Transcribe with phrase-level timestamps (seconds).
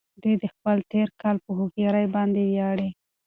[0.21, 2.89] دی د خپل تېرکالي په هوښيارۍ باندې ویاړي.